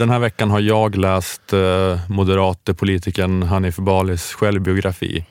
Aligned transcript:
den 0.00 0.10
här 0.10 0.18
veckan 0.18 0.50
har 0.50 0.60
jag 0.60 0.96
läst 0.96 1.52
eh, 1.52 2.00
moderate 2.08 2.74
politikern 2.74 3.42
Hanif 3.42 3.76
Balis 3.76 4.32
självbiografi. 4.32 5.24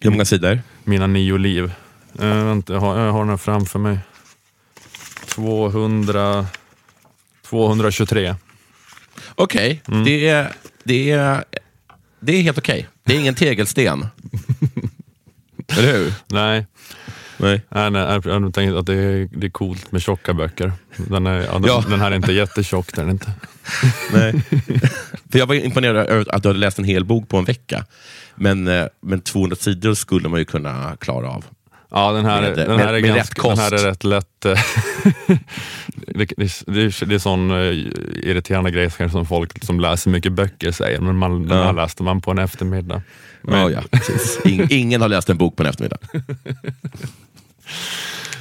Hur 0.00 0.10
många 0.10 0.24
sidor? 0.24 0.60
Mina 0.84 1.06
nio 1.06 1.36
liv. 1.36 1.72
Eh, 2.18 2.44
vänta, 2.44 2.72
jag, 2.72 2.80
har, 2.80 2.98
jag 3.00 3.12
har 3.12 3.24
den 3.24 3.38
framför 3.38 3.78
mig. 3.78 3.98
200, 5.26 6.46
223. 7.46 8.34
Okej, 9.34 9.82
Mm. 9.88 10.04
det, 10.04 10.28
är, 10.28 10.52
det, 10.84 11.10
är, 11.10 11.44
det 12.20 12.32
är 12.32 12.42
helt 12.42 12.58
okej. 12.58 12.88
Det 13.04 13.14
är 13.16 13.20
ingen 13.20 13.34
tegelsten. 13.34 14.06
Eller 15.78 15.92
hur? 15.92 16.12
Nej, 16.26 16.66
Nej. 17.42 17.62
nej, 17.68 17.90
nej 17.90 18.20
jag 18.24 18.40
har 18.40 18.50
tänkt 18.50 18.74
att 18.74 18.86
det 18.86 18.94
är, 18.94 19.28
det 19.32 19.46
är 19.46 19.50
coolt 19.50 19.92
med 19.92 20.02
tjocka 20.02 20.34
böcker. 20.34 20.72
Den, 20.96 21.26
är, 21.26 21.40
ja, 21.42 21.52
den, 21.52 21.64
Ja. 21.64 21.84
den 21.88 22.00
här 22.00 22.10
är 22.10 22.16
inte 22.16 22.32
jättetjock. 22.32 22.92
Den 22.96 23.10
inte. 23.10 23.32
Nej. 24.12 24.32
För 25.32 25.38
jag 25.38 25.46
var 25.46 25.54
imponerad 25.54 26.06
över 26.06 26.34
att 26.34 26.42
du 26.42 26.48
hade 26.48 26.58
läst 26.58 26.78
en 26.78 26.84
hel 26.84 27.04
bok 27.04 27.28
på 27.28 27.36
en 27.36 27.44
vecka. 27.44 27.84
Men, 28.34 28.68
eh, 28.68 28.84
men 29.02 29.20
200 29.20 29.56
sidor 29.56 29.94
skulle 29.94 30.28
man 30.28 30.38
ju 30.38 30.44
kunna 30.44 30.96
klara 31.00 31.28
av. 31.30 31.44
Ja, 31.92 32.12
den 32.12 32.24
här, 32.24 32.40
Med- 32.42 32.56
den 32.56 32.68
med- 32.76 32.78
här, 32.86 32.94
är, 32.94 33.00
med 33.00 33.14
ganska, 33.14 33.48
den 33.48 33.58
här 33.58 33.72
är 33.74 33.78
rätt 33.90 34.04
lätt. 34.04 34.44
eh, 34.44 34.52
det, 35.94 36.24
det, 36.36 36.42
är- 36.42 37.06
det 37.06 37.14
är 37.14 37.18
sån 37.18 37.50
eh, 37.50 37.56
irriterande 38.30 38.70
grej 38.70 38.90
kanske 38.98 39.12
som 39.18 39.26
folk 39.26 39.64
som 39.64 39.80
läser 39.80 40.10
mycket 40.10 40.32
böcker 40.32 40.72
säger, 40.72 41.00
men 41.00 41.16
man, 41.16 41.46
den 41.48 41.58
Ja. 41.58 41.64
här 41.64 41.72
läste 41.72 42.02
man 42.02 42.20
på 42.20 42.30
en 42.30 42.38
eftermiddag. 42.38 43.02
Men, 43.42 43.60
Ja, 43.60 43.70
ja, 43.70 43.80
precis. 43.90 44.38
In, 44.44 44.66
ingen 44.70 45.00
har 45.00 45.08
läst 45.08 45.30
en 45.30 45.38
bok 45.38 45.56
på 45.56 45.62
en 45.62 45.68
eftermiddag. 45.68 45.98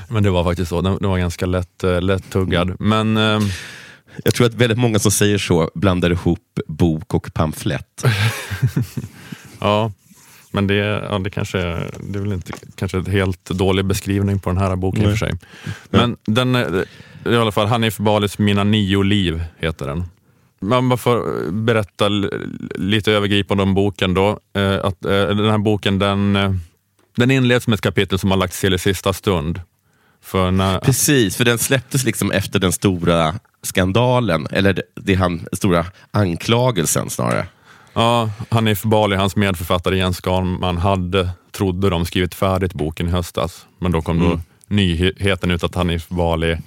men 0.07 0.23
det 0.23 0.29
var 0.29 0.43
faktiskt 0.43 0.69
så, 0.69 0.81
den, 0.81 0.97
den 1.01 1.09
var 1.09 1.17
ganska 1.17 1.45
lätt, 1.45 1.83
eh, 1.83 2.01
lätt 2.01 2.29
tuggad. 2.29 2.75
Men 2.79 3.17
eh, 3.17 3.39
Jag 4.23 4.33
tror 4.33 4.47
att 4.47 4.53
väldigt 4.53 4.77
många 4.77 4.99
som 4.99 5.11
säger 5.11 5.37
så 5.37 5.71
blandar 5.75 6.09
ihop 6.11 6.59
bok 6.67 7.13
och 7.13 7.33
pamflett. 7.33 8.03
ja, 9.59 9.91
men 10.51 10.67
det, 10.67 10.75
ja, 10.75 11.19
det 11.19 11.29
kanske 11.29 11.59
är, 11.59 11.91
det 11.99 12.19
är 12.19 12.23
väl 12.23 12.33
inte 12.33 12.53
kanske 12.75 12.97
en 12.97 13.05
helt 13.05 13.45
dålig 13.45 13.85
beskrivning 13.85 14.39
på 14.39 14.49
den 14.49 14.57
här 14.57 14.75
boken 14.75 15.01
i 15.03 15.05
och 15.05 15.09
för 15.09 15.17
sig. 15.17 15.33
Men 15.89 16.17
den, 16.25 16.55
är- 16.55 16.85
i 17.25 17.35
alla 17.35 17.51
fall, 17.51 17.67
Hanif 17.67 17.97
Balis 17.97 18.37
Mina 18.39 18.63
nio 18.63 19.03
liv 19.03 19.43
heter 19.57 19.87
den. 19.87 20.03
Man 20.61 20.89
bara 20.89 20.97
får 20.97 21.51
berätta 21.51 22.05
l- 22.05 22.31
lite 22.75 23.11
övergripande 23.11 23.63
om 23.63 23.73
boken 23.73 24.13
då. 24.13 24.39
Eh, 24.53 24.75
att, 24.83 25.05
eh, 25.05 25.11
den 25.11 25.49
här 25.49 25.57
boken 25.57 25.99
den, 25.99 26.35
eh, 26.35 26.53
den 27.19 27.31
inleds 27.31 27.67
med 27.67 27.73
ett 27.75 27.81
kapitel 27.81 28.19
som 28.19 28.31
har 28.31 28.37
lagts 28.37 28.61
till 28.61 28.73
i 28.73 28.77
sista 28.77 29.13
stund. 29.13 29.61
För 30.21 30.51
när, 30.51 30.79
Precis, 30.79 31.35
för 31.35 31.45
den 31.45 31.57
släpptes 31.57 32.03
liksom 32.03 32.31
efter 32.31 32.59
den 32.59 32.71
stora 32.71 33.35
skandalen, 33.63 34.47
eller 34.51 34.81
det, 34.95 35.15
han, 35.15 35.45
stora 35.53 35.85
anklagelsen 36.11 37.09
snarare. 37.09 37.47
ja, 37.93 38.29
Hanif 38.49 38.83
Bali, 38.83 39.15
hans 39.15 39.35
medförfattare 39.35 39.97
Jens 39.97 40.17
Skalman, 40.17 40.77
hade, 40.77 41.29
trodde 41.51 41.89
de, 41.89 42.05
skrivit 42.05 42.35
färdigt 42.35 42.73
boken 42.73 43.07
i 43.07 43.11
höstas. 43.11 43.65
Men 43.79 43.91
då 43.91 44.01
kom 44.01 44.19
då 44.19 44.25
Mm. 44.25 44.39
nyheten 44.67 45.51
ut 45.51 45.63
att 45.63 45.75
Hanif 45.75 46.09
Bali 46.09 46.57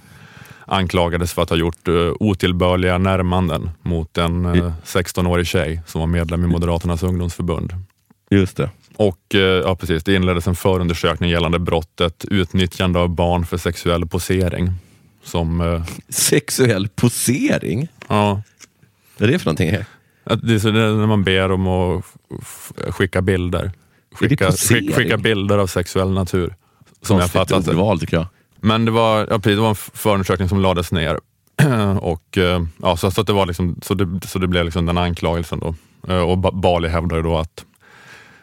anklagades 0.66 1.32
för 1.32 1.42
att 1.42 1.50
ha 1.50 1.56
gjort 1.56 1.88
uh, 1.88 2.12
otillbörliga 2.20 2.98
närmanden 2.98 3.70
mot 3.82 4.18
en 4.18 4.46
uh, 4.46 4.72
16-årig 4.84 5.46
tjej 5.46 5.80
som 5.86 6.00
var 6.00 6.06
medlem 6.08 6.44
i 6.44 6.46
Moderaternas 6.46 7.02
ungdomsförbund. 7.02 7.74
Just 8.30 8.56
det. 8.56 8.70
Och 8.96 9.34
eh, 9.34 9.40
ja, 9.40 9.76
precis, 9.76 10.04
det 10.04 10.14
inleddes 10.14 10.46
en 10.46 10.54
förundersökning 10.54 11.30
gällande 11.30 11.58
brottet 11.58 12.24
utnyttjande 12.30 12.98
av 12.98 13.08
barn 13.08 13.46
för 13.46 13.56
sexuell 13.56 14.06
posering. 14.06 14.72
Som, 15.24 15.60
eh, 15.60 15.84
Sexuell 16.08 16.88
posering? 16.88 17.88
ja, 18.08 18.42
Vad 19.18 19.28
är 19.28 19.32
det 19.32 19.38
för 19.38 19.46
någonting? 19.46 19.76
att 20.24 20.46
det 20.48 20.54
är 20.64 20.72
när 20.72 21.06
man 21.06 21.24
ber 21.24 21.52
om 21.52 21.66
att 21.66 22.04
skicka 22.94 23.22
bilder. 23.22 23.72
Skicka, 24.14 24.52
skick, 24.52 24.94
skicka 24.94 25.16
bilder 25.16 25.58
av 25.58 25.66
sexuell 25.66 26.10
natur. 26.10 26.54
Som 27.02 27.18
jag 27.18 27.30
fattat 27.30 27.68
ordval 27.68 28.00
tycker 28.00 28.16
jag. 28.16 28.26
Men 28.60 28.84
det 28.84 28.90
var, 28.90 29.18
ja, 29.30 29.38
precis, 29.38 29.56
det 29.56 29.60
var 29.62 29.68
en 29.68 29.74
förundersökning 29.74 30.48
som 30.48 30.60
lades 30.60 30.92
ner. 30.92 31.18
och, 32.00 32.38
eh, 32.38 32.62
ja, 32.82 32.96
så, 32.96 33.10
så, 33.10 33.22
det, 33.22 33.32
var 33.32 33.46
liksom, 33.46 33.78
så, 33.82 33.94
det, 33.94 34.26
så 34.28 34.38
det 34.38 34.46
blev 34.46 34.64
liksom 34.64 34.86
den 34.86 34.98
anklagelsen. 34.98 35.58
Då. 35.60 35.74
Och 36.14 36.38
Ba- 36.38 36.50
Bali 36.52 36.88
hävdade 36.88 37.22
då 37.22 37.38
att 37.38 37.64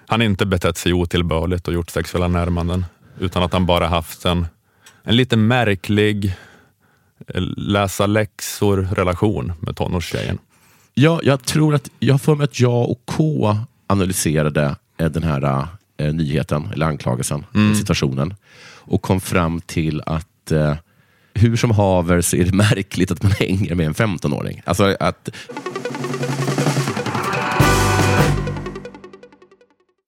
han 0.10 0.22
inte 0.22 0.46
betett 0.46 0.78
sig 0.78 0.94
otillbörligt 0.94 1.68
och 1.68 1.74
gjort 1.74 1.90
sexuella 1.90 2.28
närmanden. 2.28 2.86
Utan 3.20 3.44
att 3.44 3.54
han 3.54 3.66
bara 3.66 3.88
haft 3.88 4.26
en, 4.26 4.48
en 5.04 5.16
lite 5.16 5.38
märklig 5.38 6.34
eh, 7.28 7.42
läsa 7.58 8.06
läxor-relation 8.06 9.54
med 9.60 9.76
tonårstjejen. 9.76 10.38
Ja, 10.94 11.20
jag 11.24 11.44
tror 11.44 11.76
att, 11.76 11.90
jag 12.00 12.22
för 12.22 12.36
mig 12.36 12.44
att 12.44 12.60
jag 12.60 12.90
och 12.90 13.02
K 13.06 13.58
analyserade 13.88 14.76
eh, 14.98 15.10
den 15.10 15.24
här 15.24 15.68
eh, 15.98 16.14
nyheten, 16.14 16.70
eller 16.74 16.86
anklagelsen, 16.86 17.46
situationen 17.78 18.36
och 18.76 19.02
kom 19.02 19.22
fram 19.22 19.62
till 19.62 20.02
att 20.06 20.52
eh, 20.52 20.76
hur 21.34 21.56
som 21.56 21.72
haver 21.72 22.22
så 22.22 22.36
är 22.36 22.44
det 22.46 22.54
märkligt 22.56 23.12
att 23.12 23.24
man 23.24 23.32
hänger 23.32 23.76
med 23.76 23.86
en 23.86 23.94
15-åring. 23.94 24.62
Alltså 24.66 24.96
att, 25.00 25.30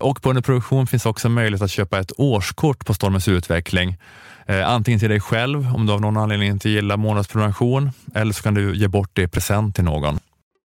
Och 0.00 0.22
på 0.22 0.28
Underproduktion 0.28 0.86
finns 0.86 1.06
också 1.06 1.28
möjlighet 1.28 1.62
att 1.62 1.70
köpa 1.70 1.98
ett 1.98 2.12
årskort 2.16 2.86
på 2.86 2.94
Stormens 2.94 3.28
utveckling. 3.28 3.96
Eh, 4.46 4.68
antingen 4.68 5.00
till 5.00 5.08
dig 5.08 5.20
själv 5.20 5.74
om 5.74 5.86
du 5.86 5.92
av 5.92 6.00
någon 6.00 6.16
anledning 6.16 6.48
inte 6.48 6.70
gillar 6.70 6.96
månadsprenumeration 6.96 7.90
eller 8.14 8.32
så 8.32 8.42
kan 8.42 8.54
du 8.54 8.76
ge 8.76 8.88
bort 8.88 9.10
det 9.12 9.22
i 9.22 9.28
present 9.28 9.74
till 9.74 9.84
någon. 9.84 10.18